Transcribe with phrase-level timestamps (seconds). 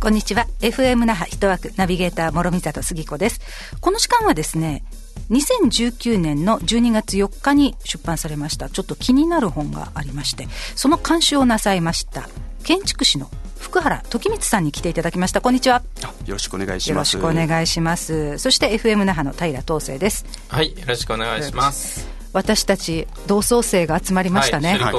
[0.00, 0.46] こんにちは。
[0.60, 3.40] FM 那覇一枠ナビゲーター諸見里杉子です。
[3.80, 4.82] この時間はですね
[5.30, 12.28] 2019年の12月4日に出版されましたちょっと気になる本がありましてその監修をなさいました
[12.64, 15.40] 建築士の福原時光さんに来ていただきました。
[15.40, 15.82] こんにちは。
[16.26, 17.16] よろしくお願いします。
[17.16, 18.38] よろしくお願いします。
[18.38, 20.24] そして FM 那覇の平東生です。
[20.48, 24.92] はいよろしくお願いします私たち同窓生が集まりましたね、は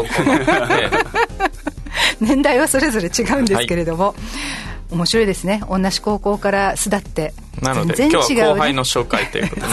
[2.19, 4.15] い、 年代はそれぞれ違うんですけれども、はい
[4.91, 5.63] 面白いですね。
[5.69, 9.67] 同じ高校から巣立ってなので全然違う、ね、後輩の紹介ということで。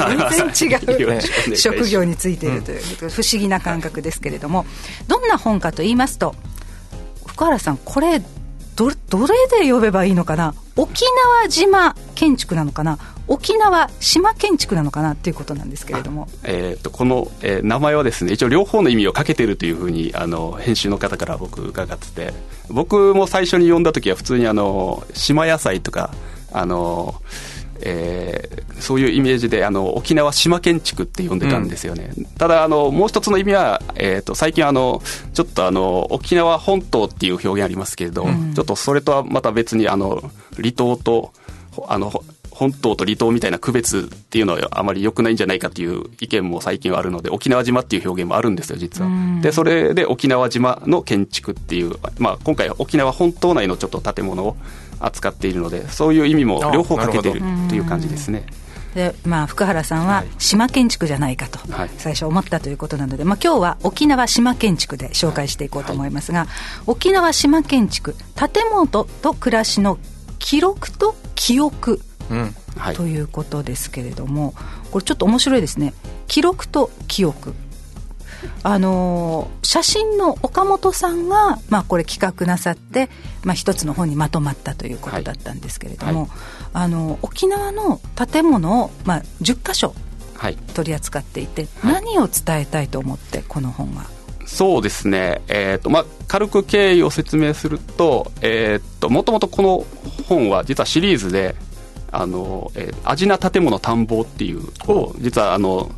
[0.52, 4.64] 全然違う職業についているという、うん、不思議な感覚ですけれども
[5.08, 6.34] どんな本かと言いますと
[7.26, 8.20] 福原さんこれ
[8.76, 10.54] どどれで呼べばいいのかな？
[10.76, 11.02] 沖
[11.42, 12.98] 縄島建築なのかな？
[13.28, 22.32] 沖縄島建築なのかなっていうことなんですけれども、えーと、この、えー、名前はですね一応両方の意味をかけてるというふうにあの編集の方から僕伺ってて
[22.70, 26.10] 僕も最初に読んだ時は普通にあの島野菜とか
[26.52, 27.14] あの
[27.80, 35.00] えー、そういうイメージであの沖縄島建築って呼んでたんですよね、うん、ただあのもう一つの意味は、えーと、最近あの
[35.32, 40.22] ちょっとあの沖縄本島っていう表現ありますけれど、うん、ちょっとそれとはまた別にあの
[40.56, 41.32] 離島と
[41.86, 42.10] あの
[42.58, 49.10] 本島と離島みたいな区別っていうのはあまり良くないんじゃないかという意見も最近はあるので沖縄島っていう表現もあるんですよ実は。
[49.40, 54.56] でそれで沖縄島の建築っていう、まあ、今回沖縄本島内のちょっと建物を
[54.98, 58.44] 扱っているのでそういう意味も両方かけているという感じですね。
[58.94, 61.60] でまあ、福原さんは島建築じゃないかと
[61.98, 66.48] 最初思ったということなので、まあ、今日は沖縄島建築で紹介していこうと思いますが、
[66.86, 69.98] 沖縄島建築建物と暮らしの
[70.40, 72.07] 記録と記憶、うん
[72.76, 74.54] はい、ということですけれども
[74.90, 75.94] これちょっと面白いですね。
[76.26, 77.54] 記録と記憶。
[78.62, 83.10] あの写真の岡本さんが、まあ、これ企画なさって、
[83.42, 86.20] まあ、一つの本にまとまったということだったんですけれども、はい。
[86.20, 86.30] はい、
[86.74, 89.92] あの沖縄の建物を、まあ、10箇所
[90.74, 94.04] 取り扱っていて、何を伝えたいと思ってこの本は？
[94.46, 99.84] そうですね、えーとまあ、軽く経緯を説明すると,、えーと、もともとこの
[100.26, 101.54] 本は実はシリーズで
[102.10, 104.62] 「あのえー、味な建物探訪」っていう
[105.18, 105.90] 実はあの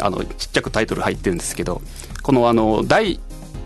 [0.00, 1.80] あのちっちゃくタイトル入ってるんですけど
[2.22, 3.18] このあの第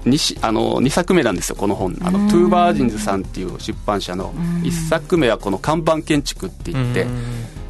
[0.05, 1.97] 2, あの2作目なんですよこの本。
[2.03, 7.07] あの Two Virgins さんっていう出版社の1作目はこの看板建築って言って、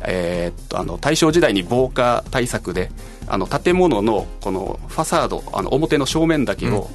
[0.03, 2.91] えー、っとあの大正時代に防火対策で
[3.27, 6.91] あの建物のこのファサードあの表の正面だけを、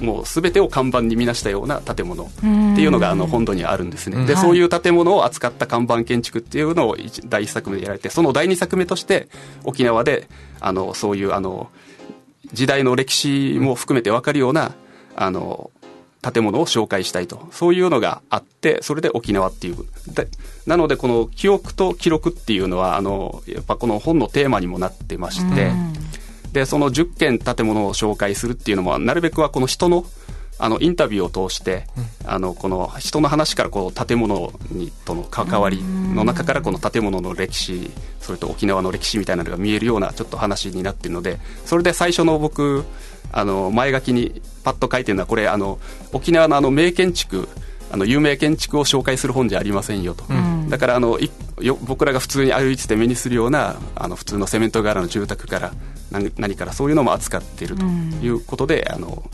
[0.00, 9.28] もう全てを看板に見なしたような建物っていうのがあの本土にあるんですね、でそういう建物を扱った看板建築っていうのを第1作目でやられてその第2作目として
[9.64, 10.28] 沖縄で
[10.60, 11.70] あのそういうあの
[12.52, 14.74] 時代の歴史も含めて分かるような
[15.16, 15.70] あの
[16.20, 17.48] 建物を紹介したいと。
[17.52, 19.76] そういうのがあってそれで沖縄っていう。
[20.66, 25.70] なのでこの記憶と記録っていうのはあのやっぱこの本のテーマにもなってまして、
[26.52, 30.04] でその10件建物を紹介するっていうのもなるべくはこの人の
[30.60, 31.86] あのインタビューを通して、
[32.24, 42.84] うん、あのこの人の話からこう建物にとの関わりの中からこの建物の歴史それと沖縄の歴史みたいなのが見えるようなちょっと話になってるのでそれで最初の僕
[43.30, 45.78] あの前書きにパッと書いてるのはこれあの
[46.12, 47.48] 沖縄のあの名建築
[47.90, 51.18] あの有名建築を紹介する本じゃありませんよと、うん、だからあの
[51.60, 55.72] よ僕らが普通に歩いてて目にするようなあの普通のセメント柄の住宅から
[56.10, 59.30] 何何からそういうのも扱っているということで、うん、あの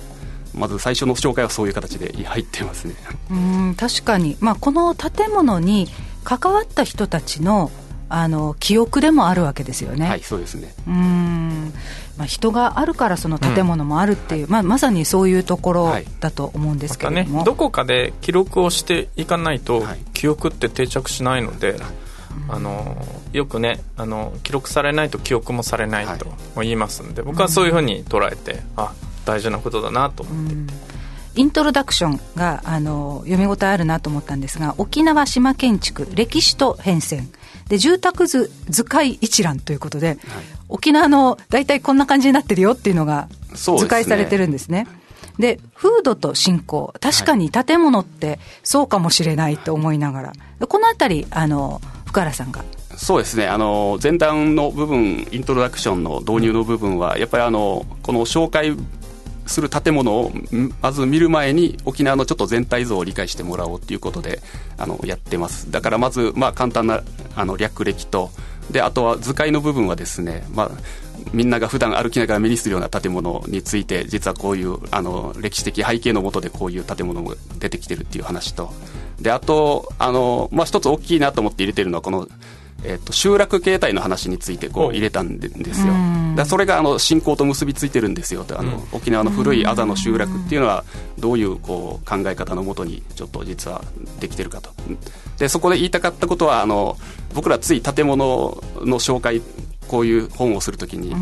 [0.55, 2.95] まず最初の紹介はそういう形で入ってますね。
[3.31, 3.75] うん。
[3.75, 5.89] 確かに、まあ、この建物に
[6.23, 7.71] 関わった人たちの
[8.09, 10.07] あの記憶でもあるわけですよね。
[10.07, 10.73] はい、そうですね。
[10.87, 11.73] うん、
[12.17, 19.83] まあ人があるからその建物もあるっていう、うん、まあまさにそういうところだと思うんですけれども、ね、どこかで記録をしていかないと、
[20.13, 21.77] 記憶って定着しないので。
[22.49, 22.97] あの
[23.33, 26.27] よくねあの記録されないと記憶もされないと
[26.57, 28.93] 言いますんで、僕はそういうふうに捉えて、あ
[29.25, 30.94] 大事なことだなと思って。
[31.37, 37.27] イントロダクションがあの読み応えあるなと思ったんですが沖縄島建築歴史と変遷
[37.69, 40.19] で住宅図図解一覧ということで、はい、
[40.69, 44.87] 沖縄の大体こんな感じになってるよっていうのが図解されてるんですね。
[45.38, 46.94] で、風土と信仰。
[47.00, 50.32] 確かに建物ってそうかもしれないと思いながら。
[50.69, 51.81] このあたり、あの、
[52.14, 52.64] 福原さんが
[52.96, 58.76] そうですねあの前段の部分イントロダクションの導入の部分はやっぱりあのこの紹介
[59.46, 60.32] する建物を
[60.81, 64.40] まず見る前に沖縄のちょっと全体像を理解してもらおうということで
[64.78, 67.02] あのやってますだからまずまあ簡単な
[67.37, 68.31] あの略歴と。
[68.71, 70.71] であとは図解の部分はですね、まあ、
[71.35, 78.73] みんなが普段歩きながら目にするような建物について実はこういうあの歴史的背景のもとでこういう建物も出てきてるっていう話と。
[79.21, 82.27] であとあの、まあ、一つ大きいなと思って入れてるのはこの
[82.85, 85.93] えーと、集落形態の話についてこう入れたんですよ、
[86.37, 88.45] だそれがあの信仰と結びついてるんですよ。
[88.45, 90.85] とあの、沖縄の古いあざの集落っていうのは
[91.19, 93.83] どういうこう考え方のもとにちょっと実は
[94.21, 94.71] できてるかと。
[95.39, 96.97] でそこで言いたかったことはあの
[97.35, 99.41] 僕らつい建物の紹介
[99.89, 101.15] こういう本をするときに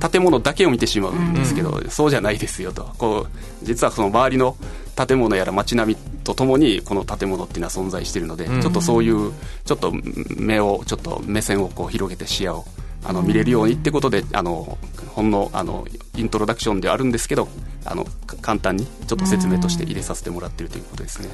[0.00, 2.90] 建物だけを見てしまうんですけど、そうじゃないですよと。
[2.98, 4.56] こう実はその周りの
[4.96, 9.32] 建物やら街並みとともにこの建物っていうのは存在しているので、ちょっとそういう
[9.64, 9.92] ちょっと
[10.36, 12.64] 目をちょっと目線をこう広げて視野を
[13.04, 14.76] あの見れるようにってことであの
[15.14, 15.86] ほんのあの
[16.16, 17.46] イントロダクションではあるんですけど
[17.84, 18.04] あの
[18.42, 21.28] 簡単にちょっと説明として入れさせてもらっているということですね。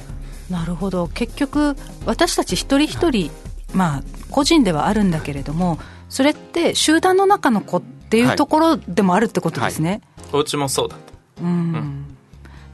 [0.51, 1.07] なるほど。
[1.07, 1.75] 結局
[2.05, 3.31] 私たち一人一人、はい、
[3.73, 9.99] まあ個人ではあるんだけれどもそれって集団の中の子っていうところでもあるってことですね、はい。
[10.33, 10.97] はい、お家もそうだ
[11.41, 12.05] うん、うん。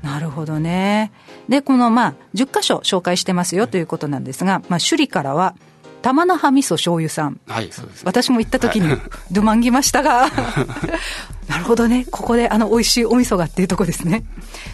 [0.02, 1.12] なるほどね。
[1.50, 5.56] で、このまあ、10箇所紹介してますよということなんですが、まあ、首里からは、
[6.02, 7.42] 玉那覇味噌醤油さん。
[7.48, 8.96] はい、そうです、私も行った時に、
[9.32, 10.30] ドマンぎましたが、
[11.50, 12.06] なるほどね。
[12.10, 14.24] ここであの美味しいお味噌がっていうとこですね。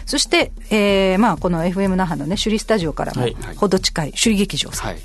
[0.04, 3.26] そして、えー、まあ、この FM 那覇のね、首里スタジオからも、
[3.56, 4.86] ほど近い首里劇場さん。
[4.88, 4.98] はい、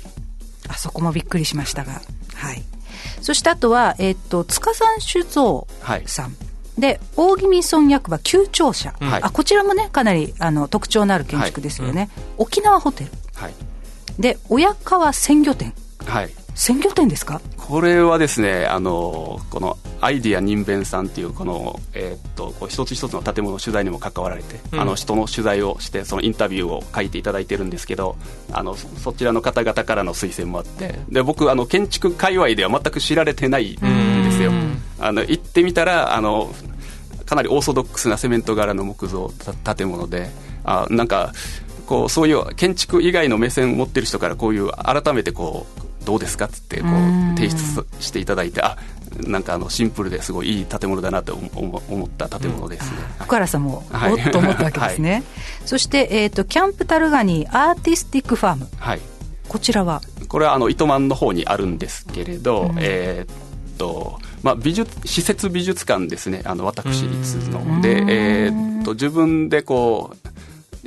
[0.68, 2.02] あそこもびっくりしましたが、
[2.34, 2.62] はい。
[3.22, 5.66] そしてあとは、えっ、と、塚山酒造
[6.06, 6.26] さん。
[6.26, 12.08] はいで大宜味村役場旧庁舎、はい、あこちらもねかなりあの特徴のある建築ですよね、はい。
[12.08, 13.54] うん、沖縄ホテル、はい、
[14.18, 15.74] で親川鮮魚店、
[16.06, 17.40] はい、鮮魚店ですか？
[17.56, 28.16] これはですねあのこのアイディア人弁さんっていうこの、えー、っとこう一つ一つの建物取材にも関わられて、うん、あの人の取材をしてそのインタビューを書いていただいてるんですけど
[28.50, 34.50] あのそちらの方々からの推薦もあってで僕あの建築界隈では全く知られてないんですよ
[35.04, 36.54] あの行ってみたらあの
[37.26, 39.32] かなりオーソドックスなセメント柄の木造
[39.76, 40.28] 建物で
[40.64, 41.32] あなんか
[41.86, 46.90] こうそういう建築以外の目線を持ってる人からこういう改めてこうどうですかっつってこう
[47.36, 48.76] 提出していただいてあ
[49.20, 55.22] なんかあのシンプルですごいいい建物だなと思った建物ですね、うん、福原さんもおっと思ったわけですね、はい、
[55.66, 59.00] そして、えーと、キャンプタルガニーアーティスティックファーム、はい、
[59.48, 60.00] こちらは？
[60.28, 66.42] これはあの糸満の方にあるんですけれど、うん、えー、っとまあ、美術施設美術館ですね。
[66.44, 70.28] あの私立ので、えー、っと自分でこう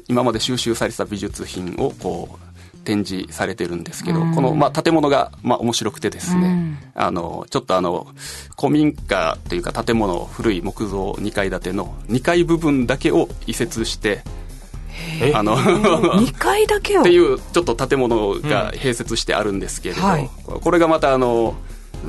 [0.08, 8.08] 今まで収集された美術品をこう展示されてるんですけど、この、まあ、建物が、まあ、面白くてですね、あの、ちょっとあの、
[8.58, 14.22] 古民家というか建物、古い木造2階建ての2階部分だけを移設して、
[15.34, 17.02] あの 2階だけを？
[17.02, 21.56] っていうちょっと建物が併設してあるんですけれど、うんはい、これがまたあの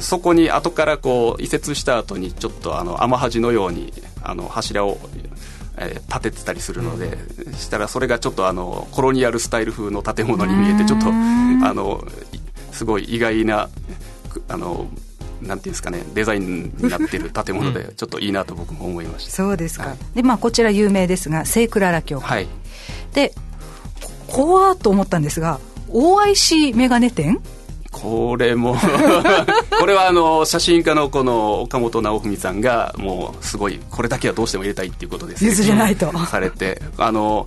[0.00, 3.92] そこに後からこう移設した後にちょっとあの天橋のように
[4.22, 4.98] あの柱を
[5.78, 7.18] えー、建ててたりするので、
[7.52, 11.12] したらそれがちょっとあのコロニアルスタイル風の建物に見えてちょっとあ
[11.74, 12.02] の
[12.72, 13.68] すごい意外な
[14.48, 14.88] あの
[15.42, 19.30] なんていうんですかねデザインになってる建物でちょっといいなと僕も思いました。
[19.32, 22.20] そうですか、はい、でまあこちら有名ですが聖クララ教。
[22.20, 22.48] 会、はい、
[23.12, 23.32] で
[24.28, 25.60] 怖と思ったんですが
[25.90, 27.40] OIC メガネ店
[28.02, 28.76] これも。
[29.80, 36.12] これはあの写真家のこの岡本直文さんがもうすごいこれだけはどうしても入れたいっていうことです譲れないと。
[36.26, 37.46] されてあの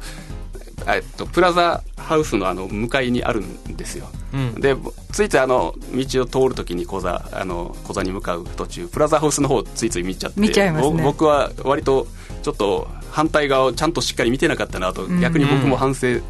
[0.88, 4.76] えっと、プラザハウスのあの向かいにあるんですよ、うん、で
[5.12, 12.08] ついついあの道を通るときに小座あの小座に向かう途中プラザハウスの方ついつい見ちゃって見ちゃいます、ね、僕は割と
[12.42, 16.22] ちょっと反対側をちゃんとしっかり見てなかったなと逆に僕も反省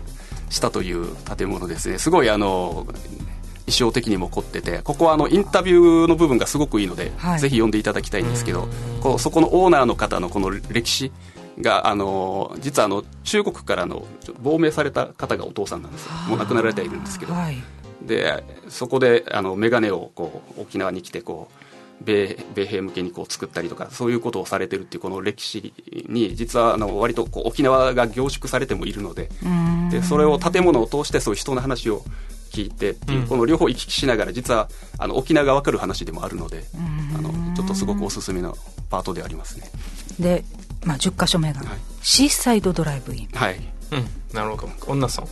[0.49, 1.99] したという建物ですね。
[1.99, 2.87] すごいあの
[3.69, 8.67] 衣装的にも凝っててここはあのインタビューの部分がすごくいいので、はい、ぜひ読んでいただきたいんですけど
[9.01, 11.11] こうそこのオーナーの方のこの歴史
[11.61, 14.05] があの実はあの中国からの
[14.41, 17.57] 亡命された方がお父さんなんですもう亡くなられているんですけど、はい、
[18.01, 21.69] でそこであの眼鏡をこう沖縄に来てこう
[22.03, 25.73] 米米兵向けにこう作ったりとかそういうことをされてるっていうこの歴史
[26.07, 29.29] に実はあの割とこう沖縄が凝縮されてもいるので
[29.91, 32.03] でそれを建物を通してそういう人の話を
[32.49, 36.63] 聞いてっていう、この両方行き来しながら実はあの沖縄が分かる話でもあるので
[37.17, 38.57] あのちょっとすごくおすすめの
[38.89, 39.69] パートでありますね。
[40.19, 40.43] で、
[40.83, 41.67] まあ、10箇所目が、はい、
[42.01, 43.27] シーサイドドライブイン。
[43.33, 43.55] はい、
[43.91, 44.69] うん、なるほど。
[44.87, 45.27] 女さん。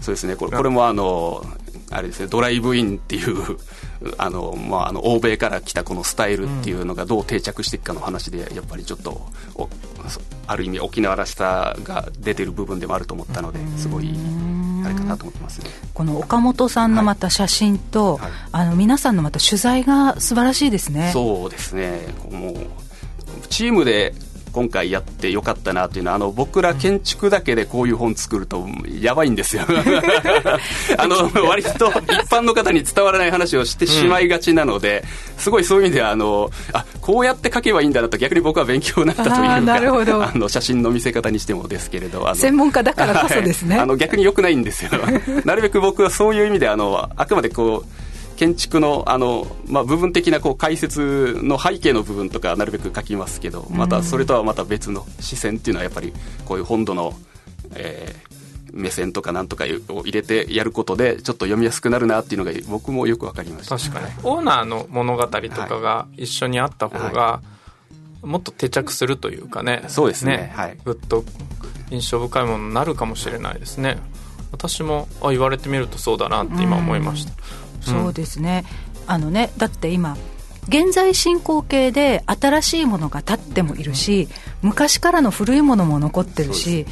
[0.00, 0.36] そうですね。
[0.36, 1.44] これこれもあの
[1.92, 3.58] あれですねドライブインっていう
[4.18, 9.28] あの、まあ、あの欧米から来たこのスタイルっていうのがどう定着していくかの話でやっぱりちょっと
[10.46, 14.14] ある意味沖縄らしさが出てる部分でもあると思ったのですごい
[14.92, 21.10] ないかなと思ってます、ね、この岡本さんのまた写真と、はいはい、あの皆さんのまた取材が素晴らしいですね。
[21.12, 22.00] そうですね。
[22.30, 22.56] もう
[23.48, 24.14] チームで
[24.52, 28.66] 今回やってよかったなっていうのはあの僕ら建築だけでこういう本作ると
[29.00, 29.62] やばいんですよ。
[30.98, 31.92] あの割と一
[32.28, 35.04] 般の方に伝わらない話をしてしまいがちなので、
[35.36, 40.22] うん、すごいそういう意味ではあのあこうやって書けばいいんだなと逆に僕は勉強になったというかなるほど。
[40.22, 44.90] あの写真の見せ方にしてもですけれど専門家だからこそですね、はい、あの逆によくないんですよ。
[45.44, 48.01] なるべく僕はそういう意味であのあくまでこう
[48.42, 56.12] 建築のあの、まあ、部分的なこう解説の背景の部分とかなるべく書きますけどまたそれとはまた別の視線っていうのはやっぱり
[56.44, 57.14] こういう本土の、
[57.76, 63.78] えー、目線とかなんとかを入れてやることでちょっと読みやすくなるなっていうのが僕もよく分かりました。
[63.78, 64.06] 確かに。
[64.24, 67.42] オーナーの物語とかが一緒にあった方が、は
[68.24, 69.84] い、もっと定着するというかね。
[69.86, 71.22] そうですね、ね、はい、ぐっと
[71.90, 73.98] 印象深いものになるかもしれないですね。
[74.50, 77.32] 私もあ言われてみるとそうだなって今思いました、
[77.82, 78.64] そうですね、
[79.06, 80.16] あのねだって今
[80.68, 84.28] 現在進行形で新しいものが立ってもいるし、
[84.62, 86.86] 昔からの古いものも残ってるし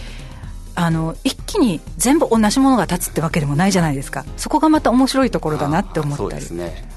[0.75, 4.25] あの一気に全部同じものが立つってわけでもないじゃないですか。
[4.37, 6.31] そこがまた面白いところだなって思ったり。
[6.31, 6.89] そうですね。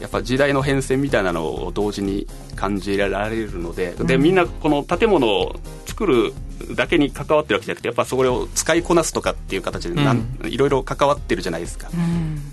[0.00, 5.56] やっぱ時代の変遷みたいなのを同時に感じられるのででみんなこの建物を
[5.86, 6.32] 作る
[6.74, 10.00] だけに関わってるわけじゃなくてやっぱそれを使いこなすとかっていう形で
[10.48, 12.49] いろいろ関わってるじゃないですか、うん、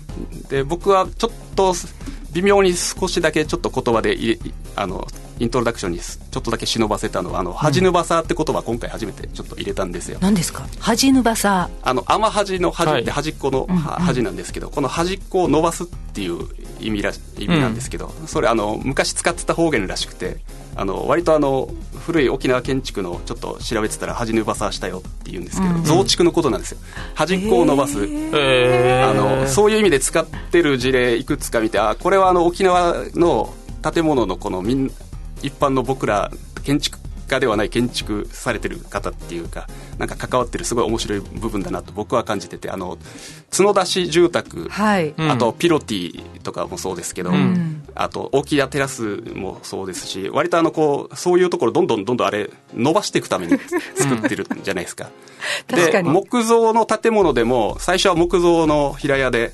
[0.48, 1.74] で僕はちょっと
[2.32, 4.16] 微妙に少しだけちょっと言葉で
[4.76, 5.06] あの
[5.40, 10.18] イントロダクションにちょっとだけ忍ばせたのはあの、恥ぬばさって言葉今回初めてちょっと入れたんですよ。
[10.20, 10.66] 何ですか？
[10.80, 11.70] 恥ぬばさ。
[11.82, 16.48] あの甘恥の恥って端っこの恥なんですけど、はい、この端っこを伸ばすっていう
[16.80, 20.38] 意味ら意味なんですけど、うん、それあの昔使ってた方言らしくて
[20.78, 21.68] あの割とあの
[22.06, 26.78] 古い沖縄建築のちょっと調べてたら端ぬばさしたよって言うんですけど、うん、増築のことなんですよ。
[27.14, 33.52] 端っこを伸ばす、えー、あのそういう意味で使ってる事例いくつか見てあこれはあの沖縄の
[33.92, 34.90] 建物のこのみん
[35.42, 36.30] 一般の僕ら
[36.62, 39.68] 建築家ではない建築されてる方っていうか
[39.98, 42.98] なんか関わってるすごい面白い部分だなと僕は感じててあの
[43.56, 53.58] 角出し住宅、はい、あとピロティとかもそうですけど、うん、あと大きなテラスもそうですし割とあのこうそういうところどんどんどんどんあれ伸ばしていくために
[53.96, 55.10] 作ってるんじゃないですか。
[55.68, 59.52] で木造の建物でも最初は木造の平屋で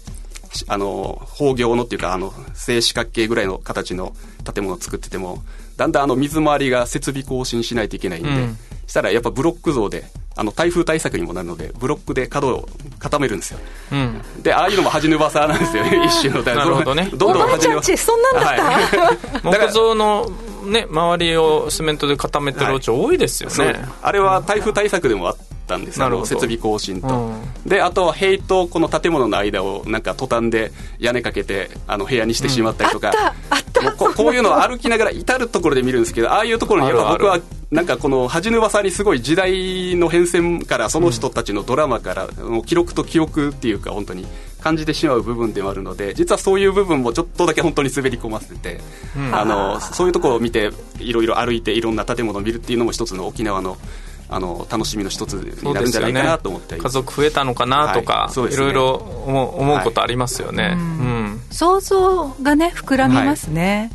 [0.68, 4.14] あの方業のっていうかあの正四角形ぐらいの形の
[4.52, 5.42] 建物を作ってても
[5.76, 10.04] だんだんあの水回りが設備更新しないといけないんで、うん、したらやっぱブロック像で
[10.36, 13.60] あの台風対策にもなるのでブロックで角を固めるんですよ、
[13.92, 15.84] うん、でああいうのも端ぬばさなんですよ。
[16.04, 17.08] 一種のなるほどね。
[17.12, 20.30] どんどん端ぬばさそんなんだった、はい、 木造の
[20.64, 26.02] ね周りをシメントで固めてるお家多いですよね、はい、あれは台風対策でもあっったんです。
[26.02, 33.56] あの設備更新と、うん、であとは塀とこの建物の間をなんかトタンで屋根かけてあの部屋にしてしまったりとか、うん、
[33.92, 44.26] ここういうのを歩きながら至る所で見るんですけどああいうところにやっぱ僕はなんかこの恥ぬばさにすごい時代の変遷からその人たちのドラマから、もう記録と記憶っていうか本当に
[44.60, 48.80] 感じてしまう部分でもあるので実はそういう部分もちょっとだけ本当に滑り込ませて、
[49.16, 53.76] うん、あのそういうところを見ていろいろ歩いていろんな建物を見るっていうのも一つの沖縄の
[54.28, 58.48] あの楽しみの一つになるんじゃないかなと思って、ね、家族増えたのかなとか、はい。
[58.48, 63.92] ね、いろいろ思うことありますよね、はい、うん、想像がね膨らみますね、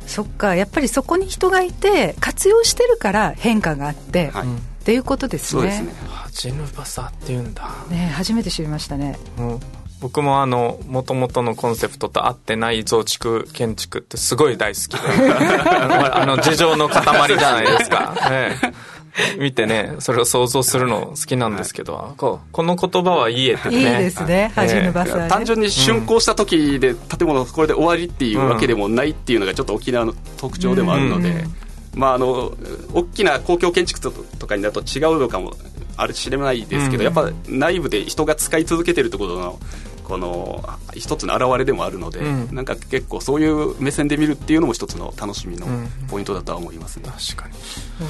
[0.00, 5.62] はい、そっかやっぱりそこに人がいて活用してるから変化があって、はい、っていうことですね。
[5.62, 5.92] そうですね。
[6.32, 7.70] ジヌバサっていうんだ。
[7.88, 9.60] ね初めて知りましたね、うん。
[10.02, 15.32] 僕もあのもともとのコンセプトと合ってない増築建築ってすごい大好きで。
[16.12, 18.72] あの事情の塊じゃないですか、え え、
[19.38, 23.76] 見てね、それを想像するの好きなんですけど、はい、ここの言葉は言えてね。
[23.76, 32.52] いいですね、恥ぬばさ、単純に竣工した時で建物これで終わりっていうわけでもないっていうのがちょっと沖縄の特徴でもあるので、うん、まああの、
[32.94, 35.52] 大きな公共建築とかになると違うのかも
[35.96, 39.58] あるしれないですけど、うん、やっぱ内部で人が使い続けてるってことの
[40.04, 45.66] この一つの表れでもあるので、うん、なんか結構そういう目線で見るっていうのも一つの楽しみの
[46.08, 47.54] ポイントだとは思いますね、うん、確かに。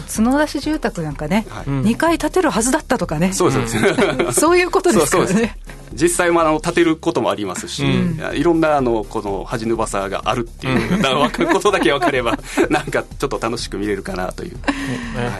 [0.08, 3.32] 角出し住宅なんかね、はい、2階建てるはずだったとかね。
[3.32, 5.56] そうです、ね、そういうことですからね。
[5.94, 12.38] 実際もあの建てることもありますし、うん、いろんなあのこの恥ぬばさがあるっていう、うん、分かることだけ分かれば
[12.70, 14.58] なんかちょっと楽しく見れるかなという、
[15.14, 15.30] はい。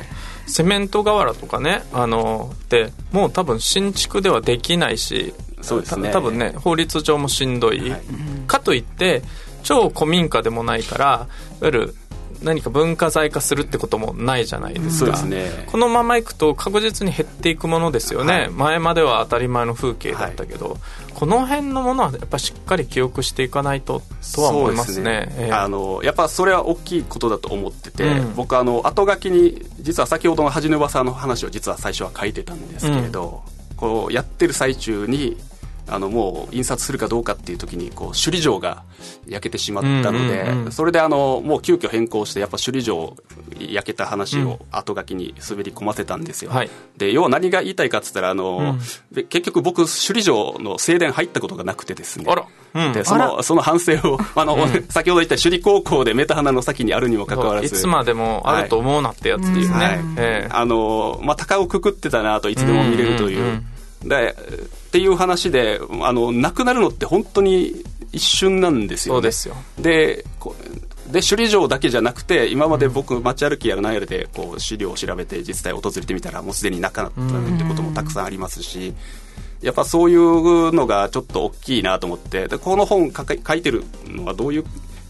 [0.46, 6.10] セメント瓦とかねあのでもう多分新築ではできないしそうですね。
[6.10, 8.02] 多分ね法律上もしんどい、はい、
[8.46, 9.22] かといって
[9.62, 11.26] 超古民家でもないからいわ
[11.62, 11.94] ゆる
[12.42, 20.78] 何か文化財化するってこともないじゃないですか、ね、このままいくと確実に減っていくものですよね、はい、前までは当たり前の風景だったけど、はい、
[21.14, 24.02] この辺のものはやっぱしっかり記憶していかないと
[24.34, 25.34] とは思いますね、ね。
[25.38, 35.36] えー、あのやっぱそれは大きいことだと思ってて、うん、僕あの後書きに実は先ほどの恥の噂の話を実は最初は書いてたんですけれど、うん、こうやってる最中に
[35.88, 38.84] あのもう印刷するかどうかっていう時にこう首里城が
[39.26, 43.16] 焼けてしまったので、うんうん、それであのもう急遽変更してやっぱ首里城
[43.58, 48.76] 焼けた話を後書きに滑り込ませたんですよ、うんはい、で要は何が言いたいかっつったらあの、
[49.12, 52.26] 結局僕首里城の正殿入ったことがなくてですね。
[52.94, 54.56] でそのその反省を あの、
[54.88, 57.66] 先ほど言った首里高校でメタ花の先にあるにもかかわらず。
[57.66, 60.00] いつまでもあると思うなってやつですね、はい。
[60.16, 63.62] えー、あのまあ鷹をくくってたなといつでも見れるという、
[64.04, 64.36] で
[64.88, 69.54] っていう話であのなくなるのって本当に一瞬なんですよ、ね、そうですよ。
[69.78, 70.24] で
[71.12, 78.94] で首里城だけじゃなくて今まで僕街歩きやらないやらでこう資料を調べて実際訪れてみたらもうすでになくなったってこともたくさんありますし
[79.60, 84.64] やっぱそういうのがちょっと大きいなと思ってでこの本書いてるのはどういう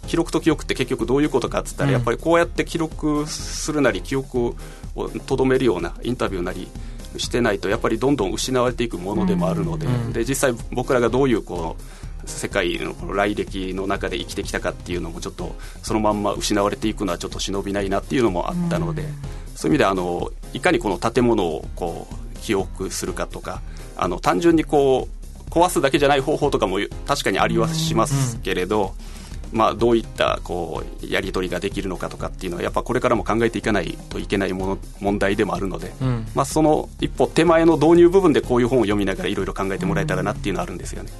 [0.06, 4.56] 記録と記憶って結局どういうことかっつったら、やっぱりこうやって記録するなり記憶
[4.96, 6.68] をとどめるようなインタビューなり
[7.18, 11.82] してないとやっぱりどんどん失われていくものでもあるので,、で実際僕らがどういうこう
[12.28, 19.04] 世界の来歴の中で生きてきたかっていうのもちょっとそのまんま失われていくのはちょっと忍びないなっていうのもあったので、
[19.56, 23.60] そういう意味であのいかにこの建物をこう記憶するかとか
[23.96, 28.94] あの単純にこう壊すだけじゃない方法とかも確かにありはしますけれど、
[29.52, 41.12] まあ、どういったこうやり取りができるのかとかっていうのはやっぱこれからも考えていかないといけないもの問題でもあるので、うん、まあ、その一歩手前の導入部分でこういう本を読みながらいろいろ考えてもらえたらなっていうのはあるんですよね。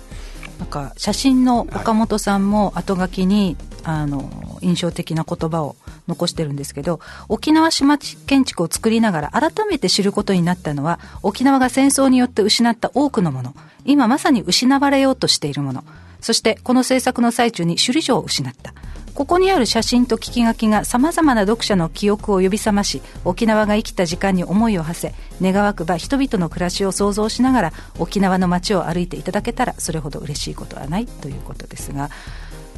[0.59, 5.75] なんか写真の岡本さんも後書きに、はい、あの印象的な言葉を
[6.07, 13.55] 残してるんですけど沖縄島建築を作りながら改めて知ることになったのは沖縄が戦争によって失った多くのもの。
[13.85, 15.85] 今まさに失われようとしているもの
[16.23, 18.73] そしてこの制作の最中に首里城を失った。
[19.15, 32.09] ここにある写真と聞き書きがさまざまな読者の記憶を呼び覚まし沖縄が生きた時間に思いを馳せ願わくば人々の暮らしを想像しながら沖縄の街を歩いていただけたらそれほど嬉しいことはないということですが。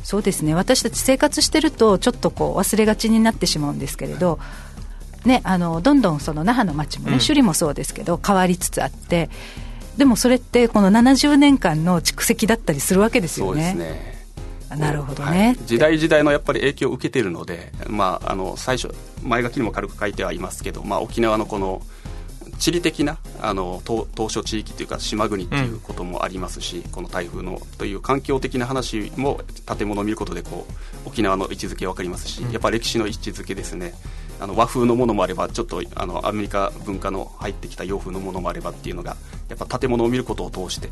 [0.03, 0.55] そうですね。
[0.55, 4.39] 私たち生活してるとちょっとこう忘れがちになってしまうんですけれど、
[5.25, 9.31] ね、あのどんどんその那覇の街もね、首里もそうですけど変わりつつあって
[9.97, 13.71] でもそれってこの70年間の蓄積だったりするわけですよね。
[13.73, 14.15] そうですね。
[14.77, 21.83] なるほどね、はい、時代時代のやっぱり影響を受けているので、まあ、あの最初前書きにも軽く書いてはいますけど、まあ、沖縄のこの
[22.59, 29.41] 地理的なあの島嶼地域というか島国ということもありますし、うん、この台風のという環境的な話も
[29.77, 30.67] 建物を見ることでこ
[31.05, 33.95] う沖縄の位置づけ分かりますし、うん、やっぱ歴史の位置づけですね
[34.41, 39.17] あの和風のものもあればちょっとあのアメリカ文化の入ってきた洋風のものもあればっていうのが
[39.49, 40.91] やっぱ建物を見ることを通して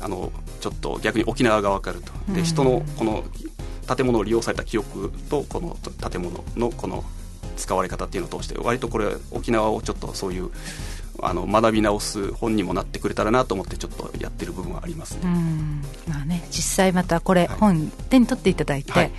[0.00, 3.24] あのちょっと逆に沖縄が分かるとで人のこの
[3.96, 5.76] 建物を利用された記憶とこの
[6.10, 7.04] 建物のこの
[7.56, 10.50] 使われ方っていうのを通して割とこれ沖縄をちょっとそういう
[11.22, 15.20] あの学び直す本にもなってくれたらなと思ってちょっとやってる部分はありますね。
[16.08, 19.12] まあね実際またこれ、本手に取っていただいて、はい、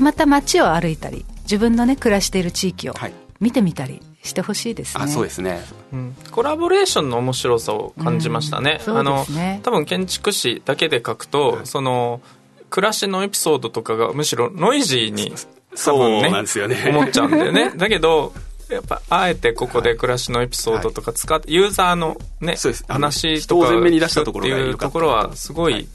[0.00, 2.94] また街を歩いたり自分のね暮らしている地域を
[3.40, 5.02] 見てみたりしてほしいですね。
[5.02, 5.60] あそうですね、
[5.92, 8.80] うん、コラボレーションの面白さを感じましたね。
[8.86, 12.20] うん、あの、ね、多分建築士だけで書くと、はい、その
[12.68, 15.32] 暮らしのエピソードとかがむしろノイジーに
[15.84, 16.90] 多分ね、ね。
[16.90, 17.72] 思っちゃうんだよね。
[17.76, 18.32] だけど
[18.68, 22.54] やっぱあえてここで暮らしのエピソードとか使って、ユーザーのね
[22.86, 25.88] 話とかっていうところはすごい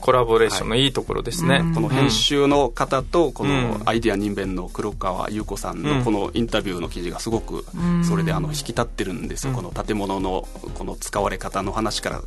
[0.00, 0.86] コラボレーションのい。
[0.88, 7.64] いところですね、はい、この編集の方とこのアイディア人弁の黒川優子さんのこのインタビューの記事がすごく
[8.02, 12.22] それであの引き立ってるんですよ、この建物のこの使われ方の話から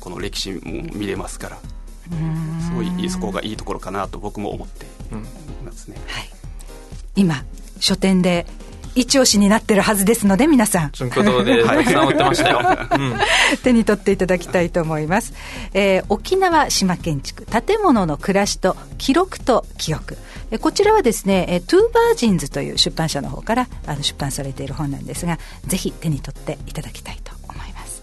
[0.00, 1.58] この歴史も見れますから。
[2.60, 4.88] すごいそこがいいところかなと僕も思ってい
[5.64, 6.28] ますね、はい、
[7.14, 7.44] 今
[7.78, 8.44] 書店で
[8.94, 12.60] 一押しになってるはずですので皆さんジュンク堂でたくさん売ってましたよ、
[12.92, 13.14] うん、
[13.62, 15.32] 手に取っていただきたいと思います、
[15.72, 20.18] えー、沖縄島建築建物の暮らしと記録と記憶
[20.60, 28.02] こちらはですね、 Two Virgins という出版社の方からあの出版されている本なんですが、ぜひ手に取っていただきたいと思います。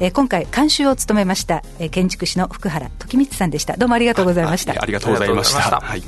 [0.00, 3.78] えー、今回監修を務めました、えー、建築士の普久原朝充さんでした。
[3.78, 4.74] どうもありがとうございました。
[4.78, 5.80] ありがとうございました。
[5.80, 6.02] はい